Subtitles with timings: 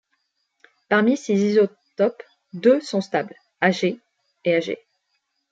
[0.89, 3.99] Parmi ces isotopes, deux sont stables, Ag
[4.43, 4.75] et Ag.